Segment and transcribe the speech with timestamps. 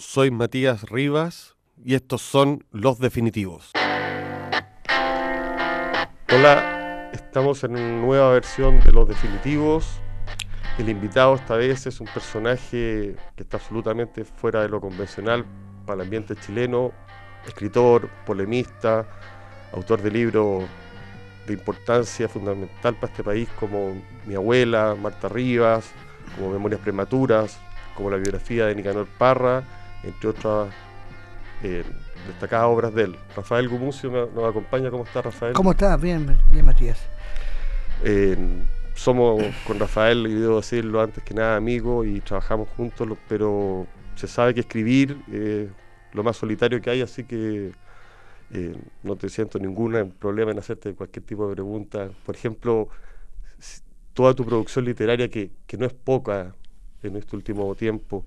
[0.00, 3.70] soy Matías Rivas y estos son Los Definitivos.
[6.32, 10.00] Hola, estamos en una nueva versión de Los Definitivos.
[10.78, 15.44] El invitado esta vez es un personaje que está absolutamente fuera de lo convencional
[15.84, 16.92] para el ambiente chileno,
[17.46, 19.06] escritor, polemista,
[19.74, 20.64] autor de libros
[21.46, 23.94] de importancia fundamental para este país como
[24.24, 25.90] Mi abuela, Marta Rivas,
[26.36, 27.60] como Memorias Prematuras,
[27.94, 29.62] como la biografía de Nicanor Parra,
[30.02, 30.68] entre otras
[31.62, 31.84] eh,
[32.26, 33.16] destacadas obras de él.
[33.36, 34.90] Rafael Gumucio nos acompaña.
[34.90, 35.52] ¿Cómo está Rafael?
[35.52, 35.96] ¿Cómo está?
[35.96, 36.98] Bien, bien Matías.
[38.02, 38.36] Eh,
[38.94, 44.26] somos con Rafael, y debo decirlo antes que nada, amigos y trabajamos juntos, pero se
[44.26, 45.68] sabe que escribir es
[46.12, 47.72] lo más solitario que hay, así que
[48.52, 52.10] eh, no te siento ningún problema en hacerte cualquier tipo de pregunta.
[52.26, 52.88] Por ejemplo,
[54.12, 56.54] toda tu producción literaria, que, que no es poca
[57.02, 58.26] en este último tiempo,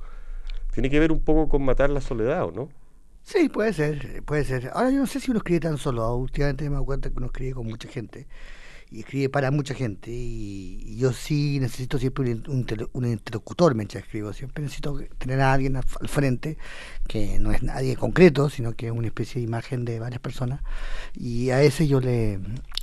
[0.73, 2.69] tiene que ver un poco con matar la soledad, ¿o no?
[3.23, 4.71] Sí, puede ser, puede ser.
[4.73, 7.27] Ahora yo no sé si uno escribe tan solo, últimamente me doy cuenta que uno
[7.27, 8.27] escribe con mucha gente
[8.91, 14.33] y escribe para mucha gente y, yo sí necesito siempre un, un, interlocutor mientras escribo,
[14.33, 16.57] siempre necesito tener a alguien al, frente
[17.07, 20.61] que no es nadie concreto, sino que es una especie de imagen de varias personas
[21.15, 22.39] y a ese yo le,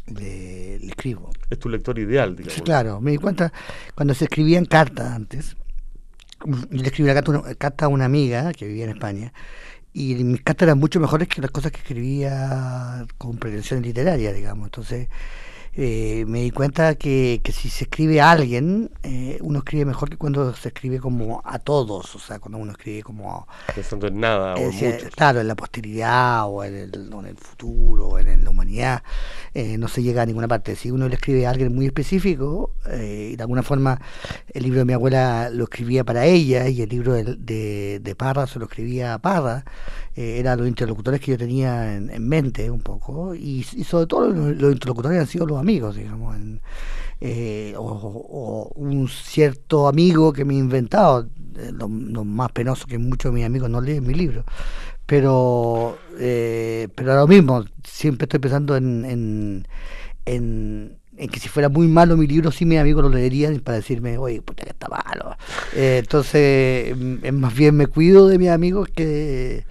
[0.06, 1.30] le, escribo.
[1.48, 2.60] Es tu lector ideal, digamos.
[2.62, 3.52] claro, me di cuenta
[3.94, 5.56] cuando se escribían cartas antes,
[6.44, 7.20] yo le escribí una
[7.56, 9.32] carta, a una amiga que vivía en España
[9.92, 14.66] y mis cartas eran mucho mejores que las cosas que escribía con pretensión literaria, digamos.
[14.66, 15.08] Entonces,
[15.72, 20.10] eh, me di cuenta que, que, si se escribe a alguien, eh, uno escribe mejor
[20.10, 23.46] que cuando se escribe como a todos, o sea, cuando uno escribe como...
[23.72, 24.98] Pensando en nada, o en.
[25.14, 29.04] Claro, en la posteridad, o en el, en el futuro, o en, la humanidad,
[29.54, 30.74] eh, no se llega a ninguna parte.
[30.74, 34.00] Si uno le escribe a alguien muy específico, y de alguna forma
[34.52, 38.14] el libro de mi abuela lo escribía para ella, y el libro de, de, de
[38.16, 39.64] Parra se lo escribía a Parra,
[40.16, 44.72] eran los interlocutores que yo tenía en, mente un poco, y, sobre todo los, los
[44.72, 46.36] interlocutores han sido los amigos, digamos,
[47.20, 51.28] eh, o, un cierto amigo que me he inventado,
[51.58, 54.44] eh, lo, más penoso que muchos de mis amigos no leen mi libro,
[55.06, 59.66] pero eh, pero lo mismo, siempre estoy pensando en,
[60.24, 60.96] en,
[61.30, 64.40] que si fuera muy malo mi libro, sí mis amigos lo leerían para decirme, oye,
[64.40, 65.36] puta que está malo.
[65.74, 69.66] entonces, mm, más bien me cuido de mis amigos que,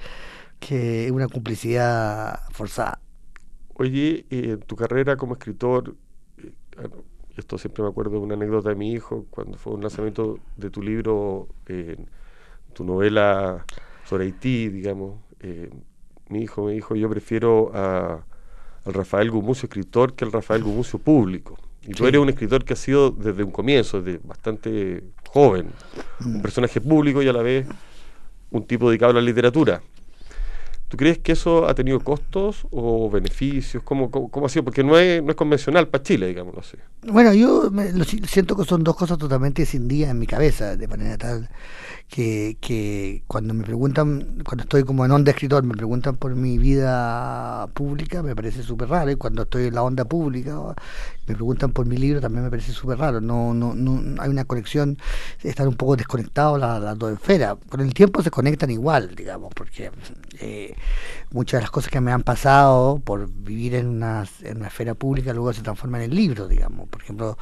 [0.59, 2.99] que una complicidad forzada.
[3.79, 5.95] Oye, en tu carrera como escritor,
[6.37, 6.51] eh,
[7.37, 10.69] esto siempre me acuerdo de una anécdota de mi hijo, cuando fue un lanzamiento de
[10.69, 11.47] tu libro,
[12.73, 13.65] tu novela
[14.03, 15.69] sobre Haití, digamos, eh,
[16.27, 18.25] mi hijo me dijo, yo prefiero a,
[18.83, 21.57] al Rafael Gumucio escritor que al Rafael Gumucio público.
[21.87, 25.71] Y tú eres un escritor que ha sido desde un comienzo, desde bastante joven,
[26.25, 26.41] un mm.
[26.41, 27.65] personaje público y a la vez
[28.51, 29.81] un tipo dedicado a la literatura.
[30.89, 33.83] ¿Tú crees que eso ha tenido costos o beneficios?
[33.83, 34.65] ¿Cómo, cómo, ha sido?
[34.65, 36.77] Porque no es, no es convencional para Chile, digámoslo así.
[37.07, 40.87] Bueno, yo lo siento que son dos cosas totalmente sin día en mi cabeza, de
[40.87, 41.49] manera tal
[42.09, 46.57] que, que cuando me preguntan, cuando estoy como en onda escritor, me preguntan por mi
[46.57, 50.57] vida pública, me parece súper raro, y cuando estoy en la onda pública,
[51.27, 53.21] me preguntan por mi libro, también me parece súper raro.
[53.21, 54.97] No, no, no hay una conexión,
[55.43, 57.57] están un poco desconectados las, dos esferas.
[57.69, 59.91] Con el tiempo se conectan igual, digamos, porque
[60.39, 60.75] eh,
[61.31, 64.95] muchas de las cosas que me han pasado por vivir en una, en una esfera
[64.95, 66.89] pública luego se transforman en libros, digamos.
[66.89, 67.37] Por ejemplo,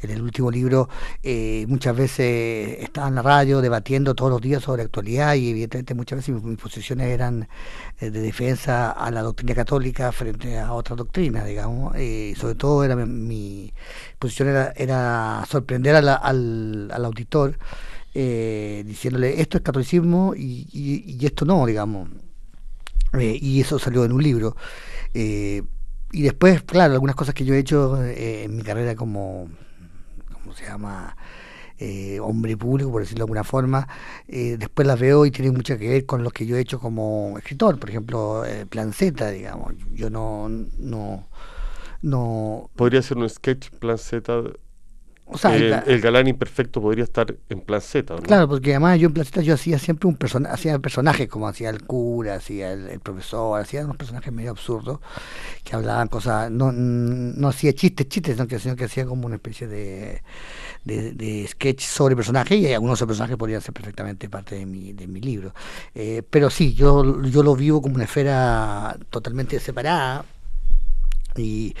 [0.00, 0.88] en el último libro
[1.22, 5.94] eh, muchas veces estaba en la radio debatiendo todos los días sobre actualidad y evidentemente
[5.94, 7.48] muchas veces mis, posiciones eran
[8.00, 11.98] eh, de defensa a la doctrina católica frente a otra doctrina, digamos.
[11.98, 13.72] y sobre todo era mi
[14.18, 17.56] posición era, sorprender al, al auditor
[18.18, 22.08] eh, diciéndole esto es catolicismo y, y, esto no, digamos.
[23.12, 24.56] Eh, y eso salió en un libro.
[25.12, 25.62] Eh,
[26.12, 29.50] y después, claro, algunas cosas que yo he hecho en mi carrera como,
[30.32, 31.14] ¿cómo se llama?
[32.22, 33.88] Hombre público, por decirlo de alguna forma,
[34.26, 37.34] después las veo y tienen mucho que ver con lo que yo he hecho como
[37.38, 37.78] escritor.
[37.78, 39.74] Por ejemplo, Plan Z, digamos.
[39.92, 41.28] Yo no, no,
[42.02, 42.70] no...
[42.76, 44.42] Podría ser un sketch Plan Z
[45.44, 49.42] el, galán imperfecto podría estar en Plan Z, Claro, porque además yo en Plan Z
[49.42, 53.84] yo hacía siempre un persona, hacía personajes como hacía el cura, hacía el, profesor, hacía
[53.84, 55.00] unos personajes medio absurdos
[55.64, 60.22] que hablaban cosas, no, no hacía chistes, chistes, sino que hacía como una especie de,
[60.84, 64.92] de, sketch sobre personajes y algunos de esos personajes podrían ser perfectamente parte de mi,
[64.92, 65.52] de mi libro.
[65.94, 70.24] Eh, pero sí, yo, yo lo vivo como una esfera totalmente separada
[71.36, 71.74] y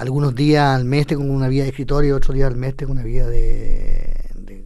[0.00, 2.92] algunos días al mes tengo una vida de escritor y otros días al mes tengo
[2.92, 4.64] una vida de, de,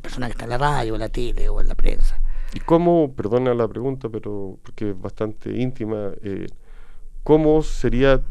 [0.00, 2.18] persona que está en la radio, en la tele o en la prensa.
[2.54, 6.46] ¿Y cómo, perdona la pregunta, pero porque es bastante íntima, eh,
[7.22, 8.22] cómo sería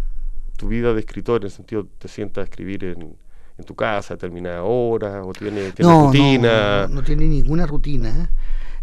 [0.57, 3.15] tu vida de escritor en el sentido te sientas a escribir en,
[3.57, 6.87] en tu casa a determinada hora o tiene, rutina?
[6.87, 8.31] No, no, tiene ninguna rutina.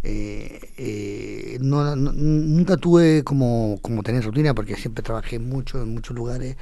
[0.02, 6.17] Eh, eh, no, nunca tuve como, como tener rutina porque siempre trabajé mucho en muchos
[6.17, 6.56] lugares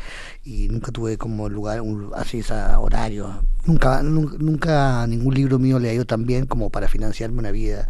[0.44, 5.90] y nunca tuve como lugar un, así ese horario nunca, nunca, ningún libro mío le
[5.90, 7.86] ha ido tan bien como para financiarme una vida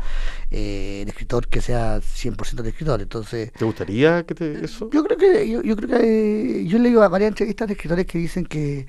[0.50, 4.90] eh, de escritor que sea 100% de escritor entonces ¿te gustaría que te, eso?
[4.92, 8.04] yo creo que yo, yo creo que yo he leído a varias entrevistas de escritores
[8.04, 8.86] que dicen que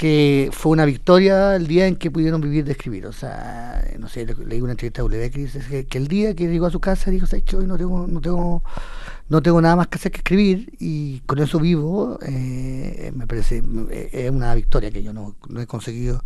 [0.00, 3.04] que fue una victoria el día en que pudieron vivir de escribir.
[3.04, 6.70] O sea, no sé, leí una entrevista de W que el día que llegó a
[6.70, 8.62] su casa dijo, ¿sabes que hoy no tengo, no tengo,
[9.28, 13.62] no tengo nada más que hacer que escribir y con eso vivo, eh, me parece,
[14.10, 16.24] es una victoria que yo no, he conseguido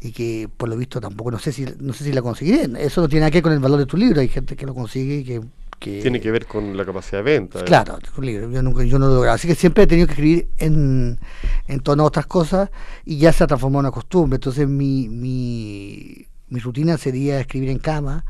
[0.00, 2.70] y que por lo visto tampoco, no sé si, no sé si la conseguiré.
[2.78, 4.64] Eso no tiene nada que ver con el valor de tu libro, hay gente que
[4.64, 5.40] lo consigue y que
[5.78, 7.64] tiene que ver con la capacidad de venta.
[7.64, 9.34] Claro, yo, nunca, yo no lo logrado.
[9.34, 11.18] Así que siempre he tenido que escribir en,
[11.66, 12.70] en torno a otras cosas
[13.04, 14.36] y ya se ha transformado en una costumbre.
[14.36, 18.24] Entonces mi, mi, mi rutina sería escribir en cama,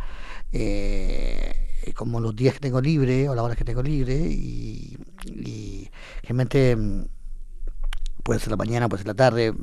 [0.53, 4.97] eh, como los días que tengo libre o las horas que tengo libre y,
[5.27, 5.89] y
[6.23, 7.05] realmente mm,
[8.29, 9.55] puede ser la mañana, puede ser la tarde.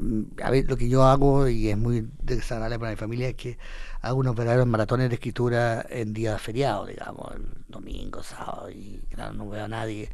[0.41, 3.59] A ver, lo que yo hago, y es muy desagradable para mi familia, es que
[4.01, 9.33] hago unos verdaderos maratones de escritura en días feriados, digamos, el domingo, sábado, y claro,
[9.33, 10.09] no veo a nadie.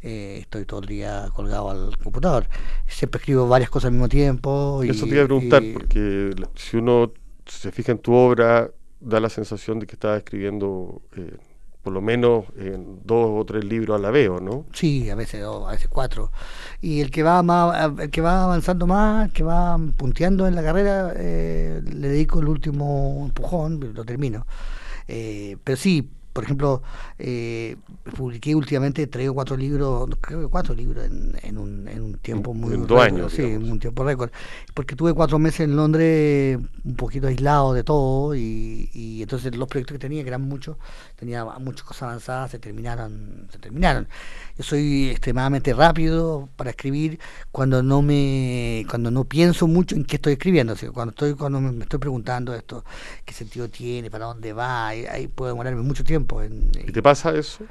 [0.00, 2.46] Eh, estoy todo el día colgado al computador.
[2.86, 4.84] Siempre escribo varias cosas al mismo tiempo.
[4.84, 7.12] Y, Eso te iba a preguntar, porque si uno
[7.46, 11.36] se fija en tu obra, da la sensación de que estás escribiendo eh,
[11.82, 14.66] por lo menos en dos o tres libros a la vez, ¿no?
[14.72, 16.30] Sí, a veces dos, a veces cuatro.
[16.80, 20.62] Y el que va más, el que va avanzando más, que va punteando en la
[20.62, 24.46] carrera, eh, le dedico el último empujón, lo termino.
[25.06, 26.82] Eh, pero sí, por ejemplo,
[27.18, 27.74] eh,
[28.16, 32.54] publiqué últimamente tres o cuatro libros, creo que cuatro libros en, un, en un tiempo
[32.54, 32.74] muy...
[32.74, 33.32] En dos años.
[33.32, 34.30] Sí, en un tiempo récord.
[34.72, 39.66] Porque tuve cuatro meses en Londres un poquito aislado de todo y, y entonces los
[39.66, 40.76] proyectos que tenía, que eran muchos,
[41.16, 43.48] tenía muchas cosas avanzadas, se terminaron.
[43.50, 44.06] Se terminaron.
[44.56, 47.18] Yo soy extremadamente rápido para escribir
[47.50, 50.76] cuando no me cuando no pienso mucho en qué estoy escribiendo.
[50.92, 52.84] cuando estoy cuando me, estoy preguntando esto,
[53.24, 56.27] qué sentido tiene, para dónde va, ahí, ahí puedo demorarme mucho tiempo
[56.86, 57.64] ¿Y te pasa eso?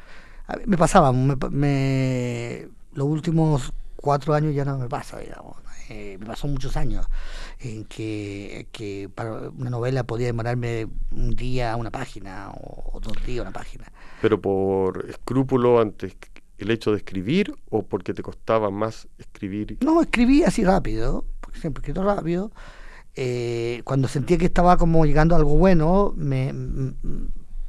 [0.65, 5.57] Me pasaba, me, los últimos cuatro años ya no me pasa, digamos.
[5.89, 7.05] Eh, me pasó muchos años
[7.59, 13.51] en que, para una novela podía demorarme un día una página o, dos días una
[13.51, 13.85] página.
[14.21, 16.17] ¿Pero por escrúpulo antes
[16.57, 19.77] el hecho de escribir o porque te costaba más escribir?
[19.81, 22.51] No, escribí así rápido, porque siempre escrito rápido.
[23.15, 26.53] Eh, cuando sentía que estaba como llegando a algo bueno, me,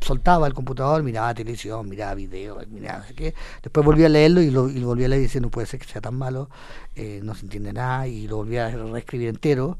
[0.00, 3.34] soltaba el computador, miraba televisión, miraba video, miraba qué.
[3.62, 5.80] Después volví a leerlo y lo, y volví a leer y decía, no puede ser
[5.80, 6.48] que sea tan malo,
[6.94, 9.78] eh, no se entiende nada, y lo volví a reescribir entero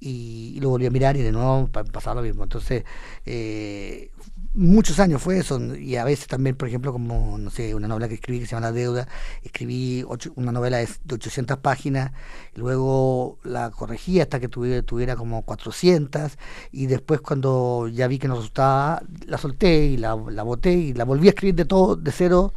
[0.00, 2.44] y, lo volví a mirar y de nuevo pasaba lo mismo.
[2.44, 2.84] Entonces,
[3.26, 4.10] eh,
[4.58, 8.08] muchos años fue eso, y a veces también, por ejemplo, como, no sé, una novela
[8.08, 9.08] que escribí que se llama La Deuda,
[9.44, 12.10] escribí una novela de 800 páginas,
[12.56, 16.36] luego la corregí hasta que tuviera, tuviera como 400,
[16.72, 20.92] y después cuando ya vi que no resultaba, la solté y la, la boté y
[20.92, 22.52] la volví a escribir de todo, de cero,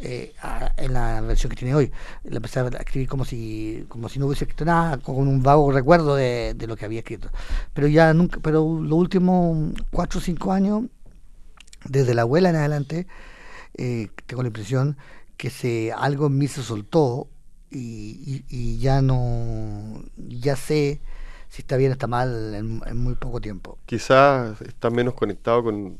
[0.00, 0.34] eh,
[0.76, 1.90] en la versión que tiene hoy.
[2.24, 5.70] La empecé a escribir como si, como si no hubiese escrito nada, con un vago
[5.72, 7.30] recuerdo de, de lo que había escrito.
[7.72, 10.82] Pero ya nunca, pero los últimos 4 o 5 años
[11.88, 13.06] desde la abuela en adelante,
[13.74, 14.96] eh, tengo la impresión
[15.36, 17.28] que se, algo en mí se soltó
[17.70, 21.00] y, ya no, ya sé
[21.48, 23.78] si está bien o está mal en, muy poco tiempo.
[23.86, 25.98] Quizás está menos conectado con,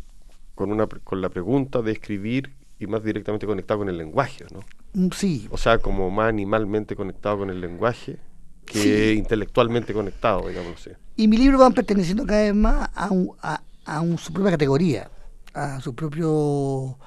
[0.55, 4.61] con, una, con la pregunta de escribir y más directamente conectado con el lenguaje, ¿no?
[4.95, 5.49] Mm, sí.
[5.51, 8.19] O sea, como más animalmente conectado con el lenguaje
[8.65, 10.91] que intelectualmente conectado, digamos así.
[11.17, 13.11] Y mi libro van perteneciendo cada vez más a,
[13.43, 15.11] a, a su propia categoría
[15.57, 16.99] a su propio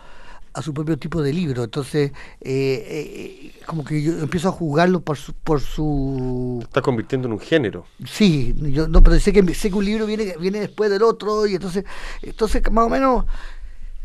[0.51, 1.63] a su propio tipo de libro.
[1.63, 7.27] Entonces eh, eh, como que yo empiezo a jugarlo por su por su está convirtiendo
[7.27, 7.85] en un género.
[8.05, 11.45] Sí yo no pero sé que sé que un libro viene viene después del otro
[11.47, 11.85] y entonces
[12.21, 13.25] entonces más o menos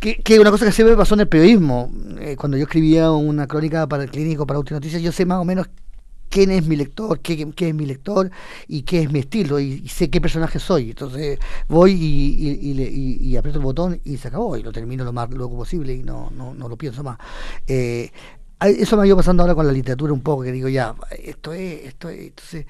[0.01, 1.91] que, que una cosa que siempre me pasó en el periodismo.
[2.21, 5.45] Eh, cuando yo escribía una crónica para el clínico para Noticias yo sé más o
[5.45, 5.69] menos
[6.35, 8.29] quién es mi lector, qué, es mi lector
[8.67, 10.91] y qué es mi estilo y, sé qué personaje soy.
[10.91, 11.39] Entonces
[11.69, 15.95] voy y, aprieto el botón y se acabó y lo termino lo más luego posible
[15.95, 17.19] y no, no, no lo pienso más.
[17.69, 18.11] Eh,
[18.61, 21.53] eso me ha ido pasando ahora con la literatura un poco, que digo ya, esto
[21.53, 22.67] es, esto es, entonces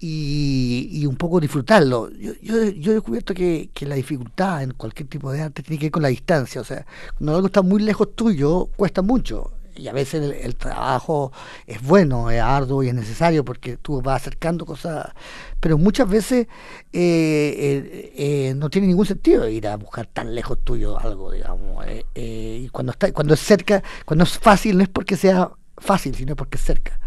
[0.00, 2.10] y, un poco disfrutarlo.
[2.10, 5.92] Yo, yo, he descubierto que, la dificultad en cualquier tipo de arte tiene que ver
[5.92, 6.60] con la distancia.
[6.60, 6.84] O sea,
[7.16, 9.52] cuando algo está muy lejos tuyo, cuesta mucho.
[9.78, 11.32] Y a veces el, trabajo
[11.66, 15.12] es bueno, es arduo y es necesario porque tú vas acercando cosas.
[15.60, 16.48] Pero muchas veces
[16.92, 21.86] eh, eh, eh, no tiene ningún sentido ir a buscar tan lejos tuyo algo, digamos.
[22.14, 26.34] y cuando, está, cuando es cerca, cuando es fácil, no es porque sea fácil, sino
[26.34, 26.98] porque es cerca.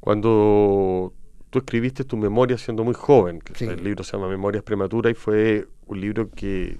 [0.00, 1.12] Cuando
[1.50, 5.68] tú escribiste tu memoria siendo muy joven, el libro se llama Memorias Prematuras y fue
[5.86, 6.78] un libro que,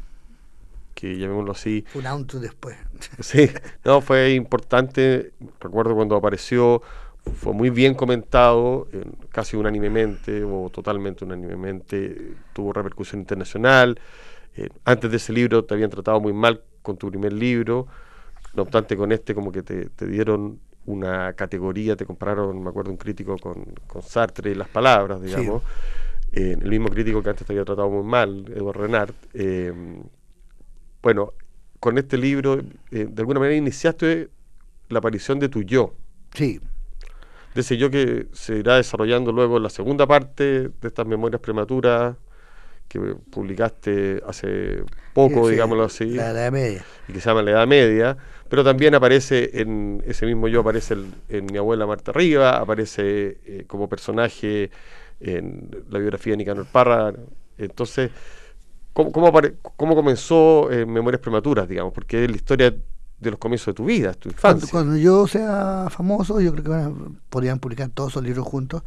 [0.95, 1.85] que llamémoslo así.
[1.95, 2.77] Un auto después.
[3.21, 3.51] Sí,
[3.85, 5.33] no, fue importante.
[5.61, 6.83] Recuerdo cuando apareció,
[7.37, 8.89] fue muy bien comentado,
[9.31, 13.99] casi unánimemente o totalmente unánimemente, tuvo repercusión internacional.
[14.57, 17.87] Eh, antes de ese libro te habían tratado muy mal con tu primer libro,
[18.55, 22.91] no obstante con este como que te, te dieron una categoría, te compararon, me acuerdo,
[22.91, 25.63] un crítico con, con Sartre y las palabras, digamos.
[26.33, 29.15] Eh, el mismo crítico que antes te había tratado muy mal, Edward Renard.
[29.33, 29.73] Eh,
[31.03, 31.33] bueno,
[31.85, 32.63] con este libro,
[32.93, 34.31] eh, de alguna manera iniciaste
[34.89, 35.93] la aparición de tu yo.
[36.33, 36.59] Sí.
[37.55, 41.43] De ese yo que se irá desarrollando luego en la segunda parte de estas memorias
[41.43, 42.17] prematuras
[42.89, 42.99] que
[43.31, 46.07] publicaste hace poco, digámoslo así.
[46.07, 46.87] La Edad Media.
[47.07, 48.17] Y que se llama La Edad Media.
[48.49, 50.97] Pero también aparece en ese mismo yo, aparece
[51.29, 54.71] en mi abuela Marta Riva, aparece eh, como personaje
[55.21, 57.13] en la biografía de Nicanor Parra.
[57.59, 58.11] Entonces,
[58.95, 59.31] ¿cómo, cómo,
[59.77, 61.93] cómo comenzó en Memorias Prematuras, digamos?
[61.93, 62.75] Porque es la historia
[63.25, 64.69] de los comienzos de tu vida, tu infancia.
[64.71, 68.83] Cuando, yo sea famoso, yo creo que podrían publicar todos esos libros juntos.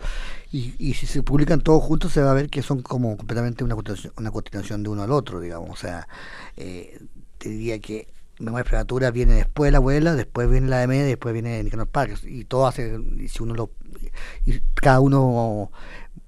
[0.51, 3.63] Y, y, si se publican todos juntos, se va a ver que son como completamente
[3.63, 5.69] una continuación, una continuación de uno al otro, digamos.
[5.69, 6.07] O sea,
[6.55, 6.99] eh,
[7.37, 8.07] te diría que
[8.39, 11.87] Memoria Prematura viene después de la abuela, después viene la de media, después viene Nicanor
[11.87, 12.19] Park.
[12.23, 13.71] Y todo hace, y si uno lo.
[14.45, 15.71] Y cada uno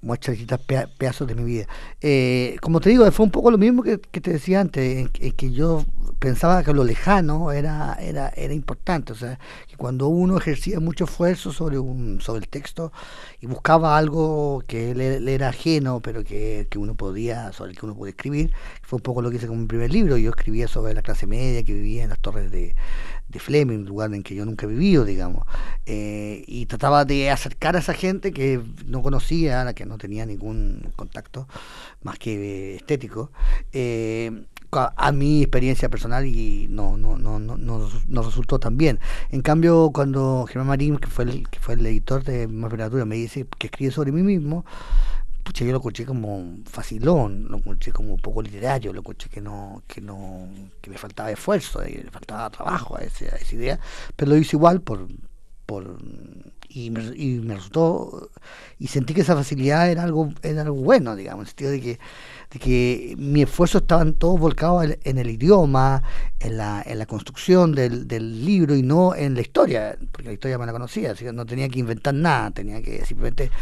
[0.02, 0.60] muestra distintos
[0.98, 1.66] pedazos de mi vida.
[2.00, 5.52] Eh, como te digo, fue un poco lo mismo que, te decía antes, en, que
[5.52, 5.84] yo
[6.18, 11.04] pensaba que lo lejano era, era, era importante, o sea, que cuando uno ejercía mucho
[11.04, 12.92] esfuerzo sobre, un, sobre el texto
[13.40, 17.86] y buscaba algo que le, era ajeno, pero que, que, uno podía, sobre el que
[17.86, 20.68] uno podía escribir, fue un poco lo que hice con mi primer libro, yo escribía
[20.68, 22.74] sobre la clase media que vivía en las torres de,
[23.30, 25.46] de Fleming, un lugar en que yo nunca he vivido, digamos,
[25.86, 30.92] eh, y trataba de acercar a esa gente que no conocía, que no tenía ningún
[30.96, 31.46] contacto
[32.02, 33.30] más que estético,
[33.72, 39.00] eh, a, mi experiencia personal y no, no, no, no, no, resultó tan bien.
[39.30, 43.16] En cambio, cuando Germán Marín, que fue el, que fue el editor de Más me
[43.16, 44.64] dice que escribe sobre mí mismo,
[45.52, 49.82] yo lo escuché como facilón, lo escuché como un poco literario, lo escuché que no,
[49.86, 50.48] que no,
[50.80, 53.78] que le faltaba esfuerzo, y le faltaba trabajo a, esa idea,
[54.16, 55.08] pero lo hice igual por,
[55.66, 55.98] por
[56.72, 58.30] y me, resultó
[58.78, 61.80] y sentí que esa facilidad era algo, era algo bueno, digamos, en el sentido de
[61.80, 61.98] que
[62.50, 66.02] de que mi esfuerzo estaban todos volcados en el idioma,
[66.40, 70.32] en la, en la construcción del, del, libro y no en la historia, porque la
[70.32, 73.52] historia me la conocía, así que no tenía que inventar nada, tenía que simplemente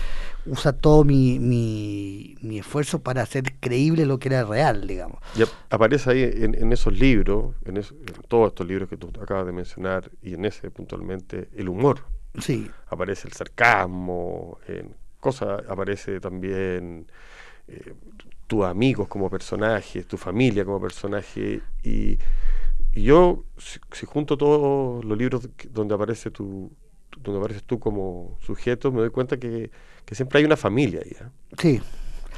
[0.48, 5.20] usar todo mi, mi, esfuerzo para hacer creíble lo que era real, digamos.
[5.36, 7.84] Y aparece ahí en, esos libros, en, en
[8.28, 12.04] todos estos libros que tú acabas de mencionar, y en ese puntualmente, el humor.
[12.40, 12.70] Sí.
[12.88, 17.06] Aparece el sarcasmo, en cosas, aparece también...
[17.68, 17.94] Eh,
[18.48, 21.60] tus amigos como personajes, tu familia como personaje.
[21.84, 22.18] Y,
[22.94, 26.72] yo, si, junto todos los libros donde aparece tu,
[27.22, 29.70] donde apareces tú como sujeto, me doy cuenta que,
[30.12, 31.10] siempre hay una familia ahí.
[31.10, 31.30] ¿eh?
[31.58, 31.82] Sí.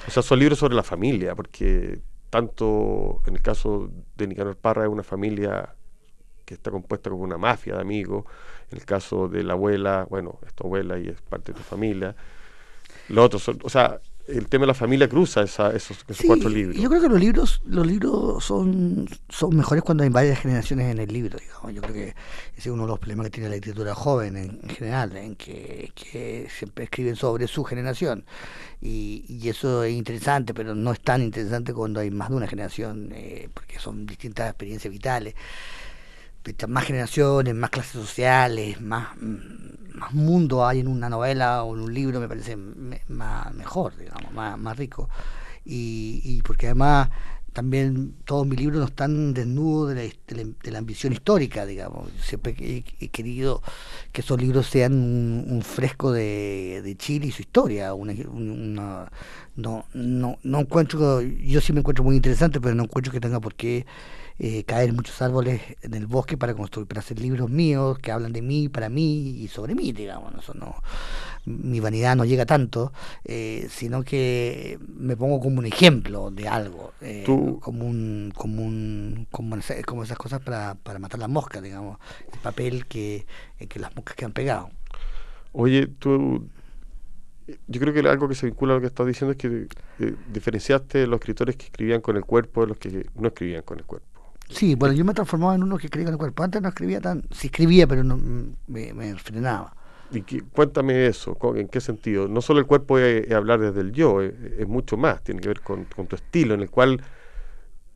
[0.07, 4.85] O sea, son libros sobre la familia, porque tanto en el caso de Nicanor Parra
[4.85, 5.75] es una familia
[6.45, 8.25] que está compuesta como una mafia de amigos,
[8.71, 11.65] en el caso de la abuela, bueno, es tu abuela y es parte de tu
[11.65, 12.17] familia.
[13.09, 14.01] Los otros son, o sea,
[14.33, 16.77] el tema de la familia cruza esos, cuatro libros.
[16.77, 20.99] Yo creo que los libros, los libros son, son mejores cuando hay varias generaciones en
[20.99, 21.75] el libro, digamos.
[21.75, 22.15] Yo creo que ese
[22.57, 25.93] es uno de los problemas que tiene la literatura joven en, general, en que,
[26.57, 28.25] siempre escriben sobre su generación.
[28.81, 33.11] Y, eso es interesante, pero no es tan interesante cuando hay más de una generación,
[33.13, 35.35] eh, porque son distintas experiencias vitales
[36.69, 39.09] más generaciones, más clases sociales, más,
[40.13, 44.77] mundo hay en una novela o en un libro, me parece mejor, digamos, más, más
[44.77, 45.09] rico.
[45.65, 47.11] Y, y, porque además
[47.53, 52.09] también todos mis libros no están desnudos de la, de la, ambición histórica, digamos.
[52.23, 53.63] Siempre he, querido
[54.13, 57.93] que esos libros sean un, fresco de, de, Chile y su historia.
[57.93, 58.15] Una,
[59.57, 63.41] no, no, no encuentro, yo sí me encuentro muy interesante, pero no encuentro que tenga
[63.41, 63.85] por qué
[64.43, 68.33] eh, caer muchos árboles en el bosque para construir, para hacer libros míos que hablan
[68.33, 70.33] de mí, para mí y sobre mí, digamos.
[70.35, 70.77] Eso no,
[71.45, 72.93] mi vanidad no llega tanto,
[73.25, 79.27] eh, sino que me pongo como un ejemplo de algo, eh, como un, como un,
[79.31, 81.99] como, como esas cosas para, para matar las moscas, digamos,
[82.33, 83.27] el papel que,
[83.59, 84.73] en que las moscas quedan pegadas.
[85.53, 86.49] Oye, tú
[87.67, 89.67] yo creo que algo que se vincula a lo que estás diciendo es que
[89.99, 93.79] eh, diferenciaste los escritores que escribían con el cuerpo de los que no escribían con
[93.79, 94.09] el cuerpo.
[94.51, 96.43] Sí, bueno, yo me transformaba en uno que escribía con el cuerpo.
[96.43, 98.19] Antes no escribía tan, sí escribía, pero no
[98.67, 99.75] me, frenaba.
[100.11, 102.27] Y cuéntame eso, ¿en qué sentido?
[102.27, 105.61] No solo el cuerpo es, hablar desde el yo, es, mucho más, tiene que ver
[105.61, 107.01] con, con, tu estilo, en el cual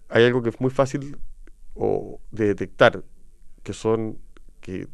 [0.09, 1.19] hay algo que es muy fácil
[1.75, 3.03] o, de detectar,
[3.65, 4.19] que son
[4.61, 4.87] que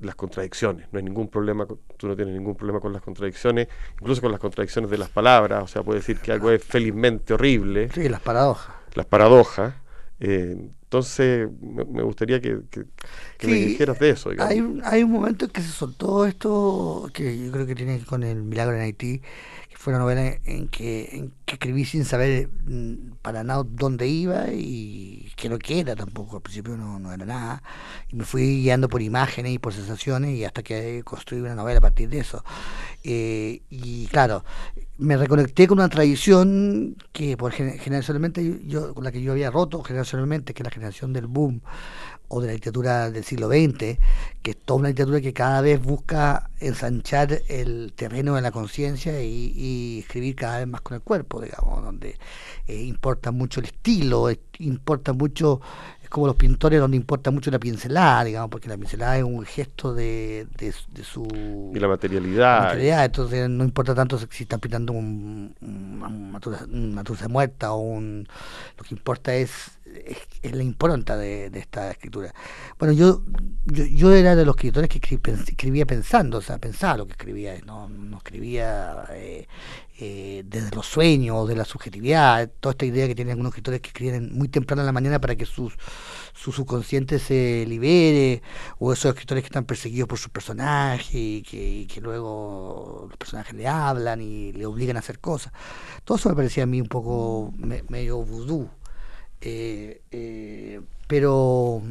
[0.00, 0.88] las contradicciones.
[0.92, 1.66] No hay ningún problema,
[1.96, 3.68] tú no tienes ningún problema con las contradicciones,
[4.00, 5.62] incluso con las contradicciones de las palabras.
[5.62, 7.90] O sea, puede decir que algo es felizmente horrible.
[7.92, 8.74] Sí, las paradojas.
[8.94, 9.74] Las paradojas.
[10.20, 12.60] Eh, entonces, me, gustaría que,
[13.42, 14.30] me dijeras de eso.
[14.38, 18.04] Hay, hay un momento en que se soltó esto, que yo creo que tiene que
[18.04, 19.20] con el milagro en Haití,
[19.84, 25.50] fue una novela en que, escribí sin saber mm, para nada dónde iba y qué
[25.50, 26.36] lo que era tampoco.
[26.36, 27.62] Al principio no, no, era nada.
[28.08, 31.78] Y me fui guiando por imágenes y por sensaciones y hasta que construí una novela
[31.78, 32.42] a partir de eso.
[33.02, 34.42] Eh, y claro,
[34.96, 39.82] me reconecté con una tradición que por generacionalmente yo, con la que yo había roto
[39.82, 41.60] generacionalmente, que es la generación del boom
[42.34, 43.96] o de la literatura del siglo XX,
[44.42, 49.22] que es toda una literatura que cada vez busca ensanchar el terreno de la conciencia
[49.22, 52.18] y, escribir cada vez más con el cuerpo, digamos, donde
[52.66, 55.60] eh, importa mucho el estilo, importa mucho
[56.14, 59.92] como los pintores donde importa mucho la pincelada, digamos, porque la pincelada es un gesto
[59.92, 60.72] de, de,
[61.02, 61.72] su...
[61.74, 61.88] Y la
[62.68, 63.04] materialidad.
[63.04, 66.08] Entonces no importa tanto si están pintando un, una
[67.02, 68.28] matusa muerta o un...
[68.78, 72.34] Lo que importa es, es, la impronta de, esta escritura.
[72.78, 73.22] Bueno, yo,
[73.66, 77.88] yo, era de los escritores que escribía pensando, o sea, pensaba lo que escribía, no,
[77.88, 79.04] no escribía...
[79.10, 79.46] Eh,
[79.96, 83.88] eh, desde los sueños, de la subjetividad, toda esta idea que tienen algunos escritores que
[83.90, 85.74] escriben muy temprano en la mañana para que sus,
[86.32, 88.42] su subconsciente se libere,
[88.80, 93.54] o esos escritores que están perseguidos por sus personajes y que, que luego los personajes
[93.54, 95.52] le hablan y le obligan a hacer cosas.
[96.02, 97.54] Todo eso me parecía a mí un poco
[97.88, 98.68] medio vudú.
[99.46, 101.82] Eh, eh, pero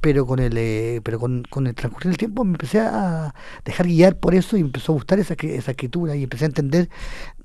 [0.00, 3.34] pero con el eh, pero con, con, el transcurrir del tiempo me empecé a
[3.66, 6.88] dejar guiar por eso y empezó a gustar esa, esa escritura y empecé a entender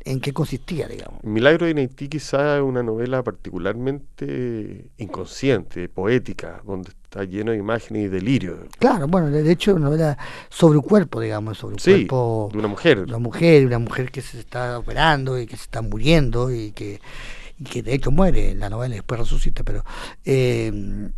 [0.06, 1.24] en qué consistía, digamos.
[1.24, 8.06] Milagro de Haití quizá es una novela particularmente inconsciente, poética, donde está lleno de imágenes
[8.06, 8.60] y delirio.
[8.80, 10.18] Claro, bueno, de hecho es una novela
[10.50, 13.00] sobre un cuerpo, digamos, sobre un cuerpo de una mujer.
[13.00, 17.00] Una mujer, una mujer que se está operando y que se está muriendo y que,
[17.64, 19.84] y que de hecho muere en la novela y después resucita, pero...
[20.26, 21.10] Eh,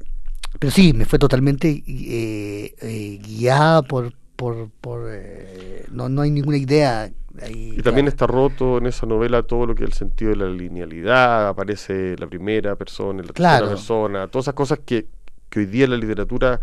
[0.58, 4.14] pero sí, me fue totalmente eh, eh, guiada por...
[4.36, 7.12] por, por eh, no, no hay ninguna idea
[7.50, 10.46] y también está roto en esa novela todo lo que es el sentido de la
[10.48, 15.08] linealidad, aparece la primera persona, la tercera persona, todas esas cosas que,
[15.50, 16.62] que hoy día en la literatura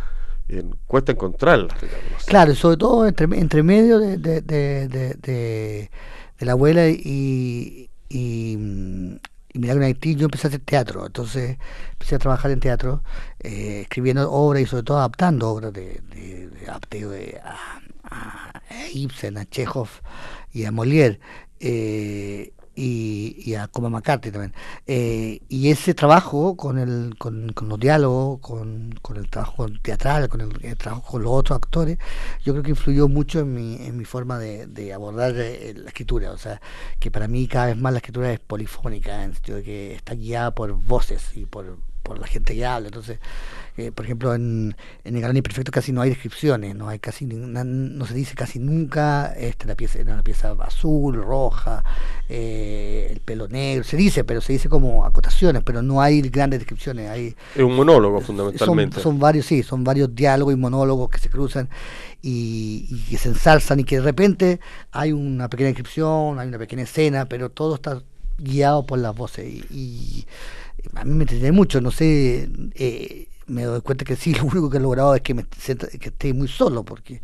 [0.86, 1.76] cuesta encontrarlas.
[2.26, 5.90] Claro, sobre todo entre, entre medio de, de, de, de,
[6.40, 9.18] la abuela y, y,
[9.52, 11.58] y Milagro en Haití, yo empecé a hacer teatro, entonces
[11.92, 13.02] empecé a trabajar en teatro,
[13.40, 18.62] eh, escribiendo obras y sobre todo adaptando obras de, de, de, a,
[18.92, 19.88] Ibsen, a Chekhov
[20.52, 21.20] y a Molière.
[21.60, 24.54] Eh, y, a Coma McCarthy también.
[24.86, 30.28] Eh, y ese trabajo con, el, con, con los diálogos, con, con, el trabajo teatral,
[30.28, 31.98] con el, trabajo con los otros actores,
[32.44, 35.88] yo creo que influyó mucho en mi, en mi forma de, de abordar eh, la
[35.88, 36.32] escritura.
[36.32, 36.60] O sea,
[36.98, 39.94] que para mí cada vez más la escritura es polifónica, en el sentido de que
[39.94, 42.88] está guiada por voces y por, por la gente que habla.
[42.88, 43.18] Entonces,
[43.78, 47.24] eh, por ejemplo, en, en El Gran Imperfecto casi no hay descripciones, no hay casi
[47.24, 51.82] no se dice casi nunca esta la pieza era una pieza azul, roja,
[52.28, 56.60] eh, el pelo negro, se dice, pero se dice como acotaciones, pero no hay grandes
[56.60, 57.08] descripciones.
[57.08, 59.00] Hay, es un monólogo fundamentalmente.
[59.00, 61.70] Son, varios, sí, son varios diálogos y monólogos que se cruzan
[62.20, 64.60] y, y que se ensalzan y que de repente
[64.90, 68.02] hay una pequeña descripción, hay una pequeña escena, pero todo está
[68.36, 70.26] guiado por las voces y
[70.94, 74.70] a mí me entretiene mucho, no sé, eh, me doy cuenta que sí, lo único
[74.70, 77.20] que he logrado es que, me, que esté muy solo, porque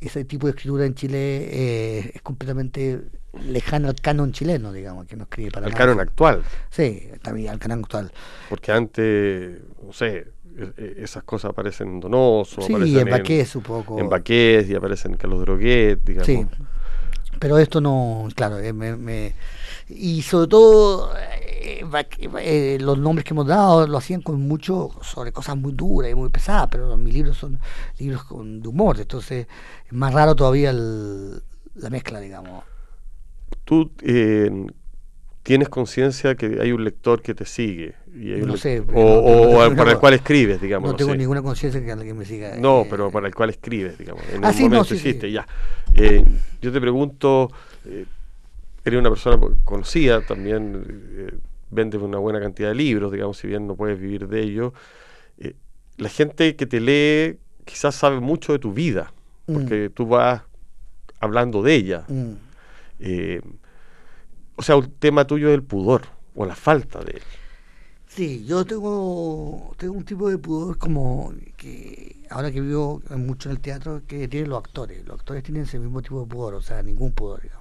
[0.00, 3.02] ese tipo de escritura en Chile eh, es completamente
[3.46, 6.42] lejano al canon chileno, digamos, que no escribe para Al canon actual.
[6.70, 8.10] Sí, también al canon actual.
[8.48, 13.56] Porque antes, no sé, e, e, esas cosas aparecen en Donoso, sí, aparecen en Baqués
[13.56, 13.98] un poco.
[13.98, 16.26] En Baqués y aparecen en Carlos Droguet, digamos.
[16.26, 16.46] Sí.
[17.38, 19.34] pero esto no, claro, eh, me,
[19.94, 21.84] y sobre todo eh,
[22.40, 26.14] eh, los nombres que hemos dado lo hacían con mucho sobre cosas muy duras y
[26.14, 27.58] muy pesadas, pero mis libros son
[27.98, 29.46] libros con, de humor, entonces
[29.86, 32.64] es más raro todavía la mezcla, digamos.
[33.64, 33.90] Tú
[35.42, 37.94] tienes conciencia que hay un lector que te sigue.
[38.14, 38.82] Y no sé.
[38.92, 40.90] O, para el cual escribes, digamos.
[40.90, 42.56] No, tengo ninguna conciencia que alguien me siga.
[42.56, 44.22] No, pero para el cual escribes, digamos.
[44.32, 44.94] En ah, un momento
[45.26, 45.46] ya.
[46.60, 47.50] yo te pregunto,
[47.86, 48.04] eh,
[48.84, 51.38] eres una persona conocida, también eh,
[51.70, 54.72] vendes una buena cantidad de libros, digamos, si bien no puedes vivir de ello.
[55.38, 55.54] Eh,
[55.96, 59.12] la gente que te lee quizás sabe mucho de tu vida,
[59.46, 59.52] mm.
[59.52, 60.42] porque tú vas
[61.20, 62.04] hablando de ella.
[62.08, 62.32] Mm.
[63.00, 63.42] Eh,
[64.56, 66.02] o sea, un tema tuyo es el pudor
[66.34, 67.22] o la falta de él.
[68.06, 73.56] Sí, yo tengo, tengo un tipo de pudor como que ahora que vivo mucho en
[73.56, 75.06] el teatro que tienen los actores.
[75.06, 77.59] Los actores tienen ese mismo tipo de pudor, o sea, ningún pudor, digamos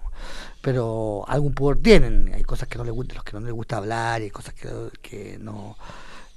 [0.61, 2.31] pero algún pudor tienen.
[2.33, 4.53] Hay cosas que no les gusta, los que no les gusta hablar, y hay cosas
[4.53, 4.69] que,
[5.01, 5.77] que no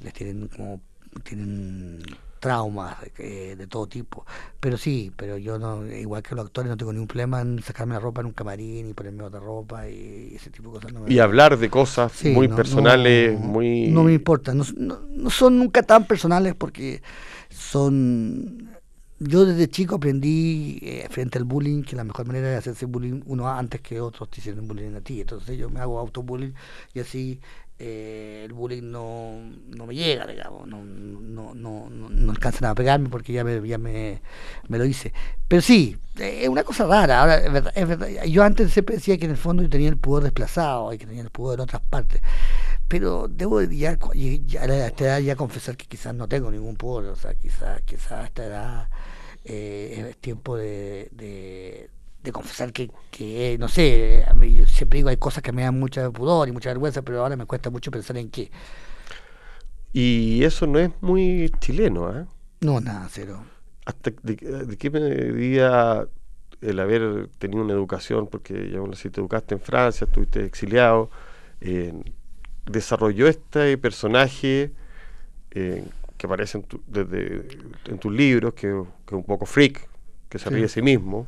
[0.03, 0.81] les tienen como
[1.25, 2.03] tienen
[2.41, 4.27] traumas de, todo tipo.
[4.59, 7.95] Pero sí, pero yo no, igual que los actores, no tengo ningún problema en sacarme
[7.95, 11.11] la ropa en un camarín y ponerme otra ropa y ese tipo de cosas.
[11.11, 13.89] y hablar de cosas muy personales, muy...
[13.89, 17.01] No me importa, no, no, son nunca tan personales porque
[17.49, 18.71] son
[19.29, 23.23] yo desde chico aprendí eh, frente al bullying que la mejor manera de hacerse bullying
[23.27, 25.21] uno antes que otros te hicieron bullying a ti.
[25.21, 26.55] Entonces yo me hago autobullying
[26.95, 27.41] y así
[27.79, 33.09] eh, el bullying no, no me llega, digamos, no, no, no, no, alcanzan a pegarme
[33.09, 34.21] porque ya me, ya me,
[34.69, 35.13] me lo hice.
[35.49, 37.21] Pero sí, es una cosa rara.
[37.21, 38.25] Ahora, es verdad, es verdad.
[38.25, 41.07] Yo antes siempre decía que en el fondo yo tenía el pudor desplazado y que
[41.07, 42.21] tenía el pudor en otras partes
[42.93, 47.07] pero debo ya, ya, a esta edad ya confesar que quizás no tengo ningún pudor,
[47.07, 48.89] o sea, quizás, quizás a esta edad
[49.47, 55.17] eh, es tiempo de, de, confesar que, que, no sé, a mí, siempre digo hay
[55.17, 58.19] cosas que me dan mucha pudor y mucha vergüenza, pero ahora me cuesta mucho pensar
[58.19, 58.51] en qué.
[59.95, 62.27] Y eso no es muy chileno, ¿eh?
[62.61, 63.43] No, nada, cero.
[63.87, 64.37] ¿Hasta de,
[64.77, 66.07] qué medida
[66.61, 71.09] el haber tenido una educación, porque ya si te educaste en Francia, estuviste exiliado,
[71.63, 71.95] eh,
[72.67, 74.73] desarrolló este personaje
[75.51, 75.85] eh,
[76.17, 77.49] que aparece en, desde,
[77.87, 79.89] en tus libros, que, es un poco freak,
[80.29, 81.27] que se ríe de sí mismo,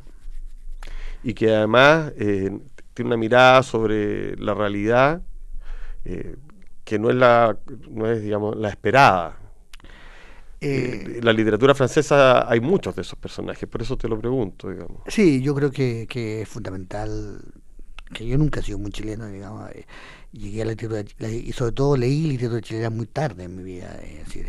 [1.23, 2.57] y que además eh,
[2.93, 5.21] tiene una mirada sobre la realidad
[6.05, 6.35] eh,
[6.85, 7.57] que no es la,
[7.89, 9.37] no es, digamos, la esperada.
[10.61, 14.69] Eh, en la literatura francesa hay muchos de esos personajes, por eso te lo pregunto,
[14.69, 15.01] digamos.
[15.07, 17.41] Sí, yo creo que, que es fundamental,
[18.13, 19.69] que yo nunca he sido muy chileno, digamos,
[20.35, 23.99] llegué a la literatura, y sobre todo leí literatura chilena muy tarde en mi vida,
[24.03, 24.47] es decir,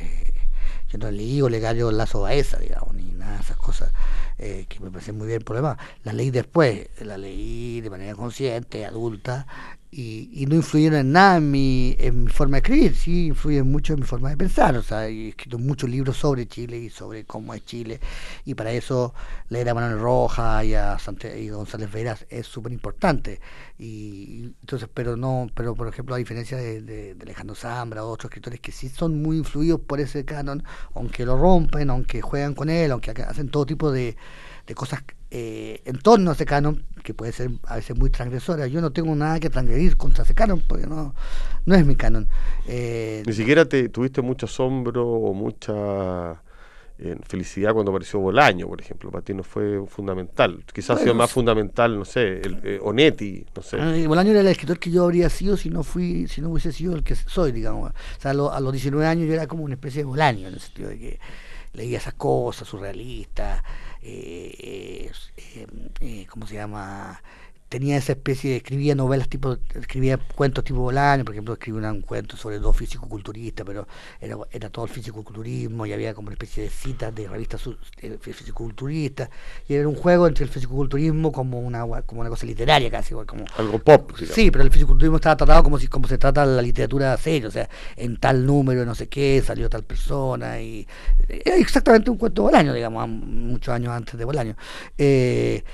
[0.89, 3.93] yo no leí Olegario Lazo Baeza, digamos, ni nada de esas cosas
[4.39, 5.79] eh, que me parecen muy bien por demás.
[6.05, 9.47] La leí después, la leí de manera consciente, adulta,
[9.91, 13.95] y, no influyeron en nada en mi, en mi forma de escribir, sí influyen mucho
[13.95, 14.77] en mi forma de pensar.
[14.77, 18.01] O sea, he escrito muchos libros sobre Chile y sobre cómo es Chile,
[18.45, 19.15] y para eso
[19.49, 20.97] leer a Manuel Roja y a
[21.37, 23.41] y González Veras es súper importante.
[23.79, 28.61] Y, entonces, pero no, pero por ejemplo, a diferencia de, Alejandro Zambra o otros escritores
[28.61, 30.63] que sí son muy influidos por ese canon,
[30.95, 34.17] aunque lo rompen, aunque juegan con él, aunque hacen todo tipo de,
[34.67, 35.03] de cosas
[35.39, 38.67] eh, en torno a ese canon, que puede ser a veces muy transgresora.
[38.69, 41.15] Yo no tengo nada que transgredir contra ese canon, porque no,
[41.67, 42.27] no es mi canon.
[42.67, 46.41] Eh, Ni siquiera te tuviste mucho asombro o mucha
[46.99, 49.11] eh, felicidad cuando apareció Bolaño, por ejemplo.
[49.11, 50.65] Para ti no fue fundamental.
[50.73, 53.77] Quizás ha sido más fundamental, no sé, el, eh, Onetti, no sé.
[53.79, 56.73] Ah, Bolaño era el escritor que yo habría sido si no fui si no hubiese
[56.73, 57.91] sido el que soy, digamos.
[57.91, 60.61] O sea, a, los 19 años yo era como una especie de Bolaño, en el
[60.61, 61.21] sentido de que
[61.77, 63.63] leía esas cosas surrealistas,
[64.03, 65.67] eh, eh,
[66.01, 67.23] eh, ¿cómo se llama?
[67.69, 72.03] Tenía esa especie de, escribía novelas tipo, escribía cuentos tipo Bolaño, por ejemplo, escribía un
[72.03, 73.87] cuento sobre dos físico-culturistas, pero
[74.21, 77.63] era, era todo el físico-culturismo y había como una especie de citas de revistas
[78.21, 79.31] físico-culturistas
[79.69, 83.15] y era un juego entre el físico-culturismo como una, como una cosa literaria casi.
[83.27, 84.13] Como, Algo pop.
[84.17, 87.51] Sí, pero el físico-culturismo estaba tratado como si como se trata la literatura seria, o
[87.51, 90.87] sea, en tal número, no sé qué, salió tal persona y
[91.29, 94.57] era exactamente un cuento de Bolaño, digamos, muchos años antes de Bolaño.
[94.99, 95.65] Eh,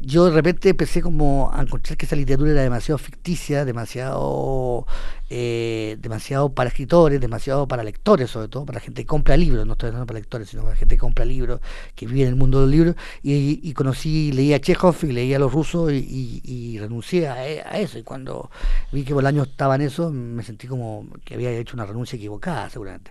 [0.00, 4.86] yo de repente empecé como a encontrar que esa literatura era demasiado ficticia, demasiado
[5.30, 9.74] eh, demasiado para escritores, demasiado para lectores, sobre todo para gente que compra libros, no
[9.74, 11.60] estoy hablando para lectores, sino para gente que compra libros,
[11.94, 15.40] que vive en el mundo del libro, y, conocí, leía a Chekhov y leía a
[15.40, 18.50] los rusos y, renuncié a, eso, y cuando
[18.90, 22.70] vi que Bolaño estaba en eso, me sentí como que había hecho una renuncia equivocada,
[22.70, 23.10] seguramente.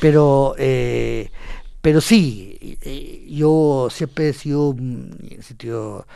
[0.00, 1.30] Pero, eh,
[1.82, 2.78] pero sí,
[3.28, 6.06] yo siempre he sido, en sentido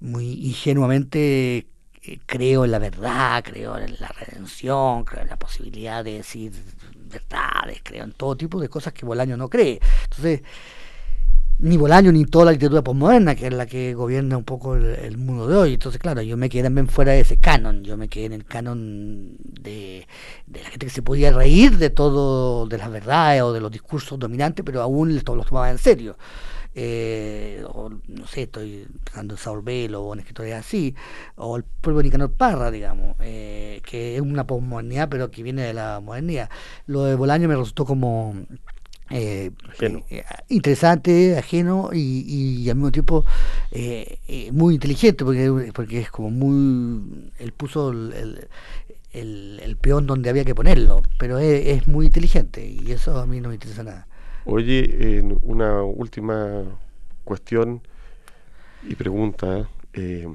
[0.00, 1.66] muy ingenuamente
[2.02, 6.52] eh, creo en la verdad, creo en la redención, creo en la posibilidad de decir
[7.10, 9.80] verdades, creo en todo tipo de cosas que Bolaño no cree.
[10.04, 10.42] Entonces,
[11.60, 15.16] ni Bolaño ni toda la literatura postmoderna, que es la que gobierna un poco el,
[15.16, 15.74] mundo de hoy.
[15.74, 18.44] Entonces, claro, yo me quedé también fuera de ese canon, yo me quedé en el
[18.44, 20.06] canon de,
[20.46, 23.70] de la gente que se podía reír de todo, de las verdades o de los
[23.70, 26.16] discursos dominantes, pero aún los tomaba en serio
[26.74, 30.94] eh, o no sé, estoy pensando en Saul Bell o en escritores así,
[31.36, 35.74] o el propio Nicanor Parra, digamos, eh, que es una posmodernidad, pero que viene de
[35.74, 36.50] la modernidad.
[36.86, 38.34] Lo de Bolaño me resultó como
[39.10, 42.24] eh, eh interesante, ajeno y,
[42.62, 43.24] y, al mismo tiempo
[43.70, 48.48] eh, eh, muy inteligente porque, porque es como muy él puso el,
[49.12, 53.26] el, el, peón donde había que ponerlo pero es, es, muy inteligente y eso a
[53.26, 54.08] mí no me interesa nada
[54.46, 56.64] Oye, una última
[57.24, 57.80] cuestión
[58.82, 59.68] y pregunta.
[59.92, 60.28] Eh,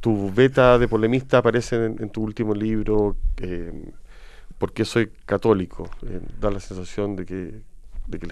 [0.00, 3.92] tu beta de polemista aparece en, tu último libro, eh,
[4.58, 5.90] ¿Por qué soy católico?
[6.06, 7.60] Eh, da la sensación de que,
[8.06, 8.26] de que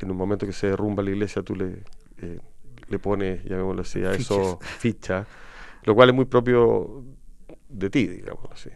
[0.00, 1.84] en un momento que se derrumba la iglesia tú le,
[2.20, 2.38] eh,
[2.88, 5.26] le pones, llamémoslo así, a eso ficha,
[5.84, 7.04] lo cual es muy propio
[7.68, 8.70] de ti, digamos así.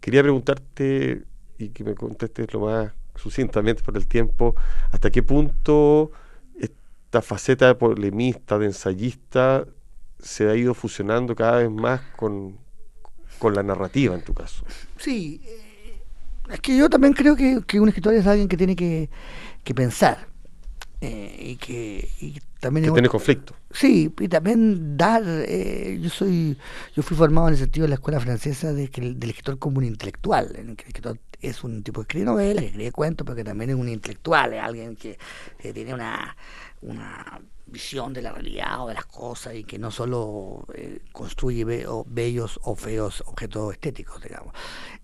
[0.00, 1.24] quería preguntarte
[1.58, 4.54] y que me contestes lo más sucintamente por el tiempo,
[4.90, 6.12] hasta qué punto
[6.58, 9.66] esta faceta de polemista, de ensayista,
[10.18, 12.58] se ha ido fusionando cada vez más con,
[13.42, 14.64] la narrativa en tu caso.
[14.96, 16.02] Sí, eh,
[16.50, 19.08] es que yo también creo que, que un escritor es alguien que tiene que,
[19.62, 20.26] que pensar.
[21.00, 22.08] Eh, y que
[22.58, 26.56] también que tiene conflicto sí y también dar eh, yo soy
[26.96, 29.78] yo fui formado en el sentido de la escuela francesa de que del escritor como
[29.78, 33.44] un intelectual el escritor es un tipo que escribe novelas, que escribe cuentos, pero que
[33.44, 35.18] también es un intelectual, es alguien que,
[35.72, 36.36] tiene una,
[36.82, 41.64] una visión de la realidad o de las cosas y que no solo eh, construye
[42.06, 44.54] bellos o feos objetos estéticos, digamos.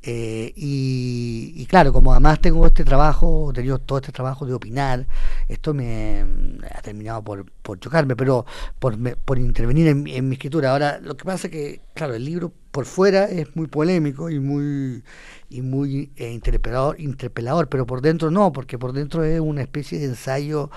[0.03, 5.07] Eh, y, claro, como además tengo este trabajo, he tenido todo este trabajo de opinar,
[5.49, 6.25] esto me
[6.71, 8.45] ha terminado por, por chocarme, pero
[8.79, 10.71] por, por intervenir en, en mi escritura.
[10.71, 14.39] Ahora, lo que pasa es que, claro, el libro por fuera es muy polémico y
[14.39, 15.03] muy
[15.55, 20.01] y muy eh, interpelador, interpelador, pero por dentro no, porque por dentro es una especie
[20.01, 20.69] de ensayo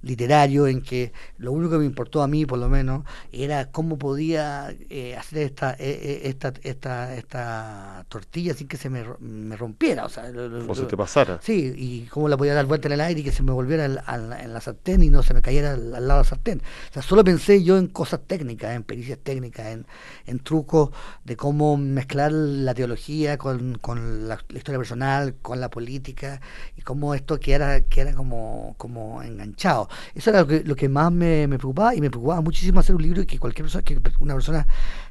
[0.00, 3.98] literario en que lo único que me importó a mí, por lo menos, era cómo
[3.98, 10.06] podía eh, hacer esta, eh, esta, esta, esta tortilla sin que se me, me rompiera.
[10.06, 11.38] O sea, lo, se te pasara.
[11.42, 13.84] Sí, y cómo la podía dar vuelta en el aire y que se me volviera
[13.84, 17.24] en la sartén y no se me cayera al, lado de la O sea, solo
[17.24, 19.86] pensé yo en cosas técnicas, en pericias técnicas, en,
[20.26, 20.90] en trucos
[21.24, 26.40] de cómo mezclar la teología con, con la, historia personal, con la política,
[26.76, 29.88] y cómo esto queda, queda como, como enganchado.
[30.14, 32.94] Eso era lo que, lo que más me, me preocupaba, y me preocupaba muchísimo hacer
[32.96, 34.66] un libro que cualquier persona, que una persona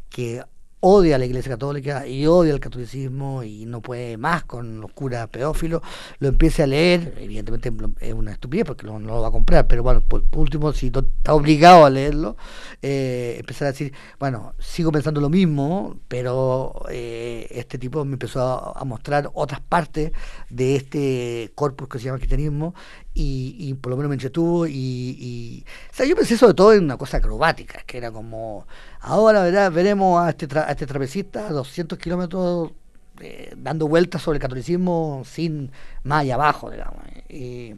[0.10, 0.44] que
[0.82, 4.92] odia a la Iglesia Católica y odia el catolicismo y no puede más con los
[4.92, 5.82] curas pedófilos,
[6.20, 9.84] lo empiece a leer, evidentemente es una estupidez porque no, lo va a comprar, pero
[9.84, 12.36] bueno, por, último, si está obligado a leerlo,
[12.82, 18.42] eh, empezar a decir, bueno, sigo pensando lo mismo, pero eh, este tipo me empezó
[18.76, 20.12] a, mostrar otras partes
[20.50, 22.74] de este corpus que se llama cristianismo
[23.14, 26.86] y, por lo menos me entretuvo y, y, o sea, yo pensé sobre todo en
[26.86, 28.66] una cosa acrobática, que era como,
[29.02, 29.72] ahora ¿verdad?
[29.72, 32.72] veremos a este, a este trapecista a 200 kilómetros
[33.20, 35.72] eh, dando vueltas sobre el catolicismo sin
[36.04, 37.04] más allá abajo, digamos.
[37.30, 37.76] Y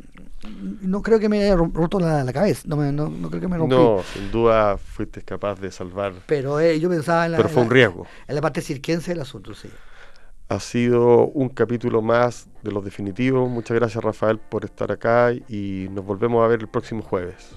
[0.81, 3.75] no creo que me haya roto la, cabeza, no, no, no, creo que me rompí.
[3.75, 6.13] No, sin duda fuiste capaz de salvar.
[6.27, 7.37] Pero eh, yo pensaba en la...
[7.37, 8.07] Pero fue un riesgo.
[8.27, 9.69] En la parte cirquense del asunto, sí
[10.53, 13.49] ha sido un capítulo más de los definitivos.
[13.49, 17.55] Muchas gracias Rafael por estar acá y nos volvemos a ver el próximo jueves.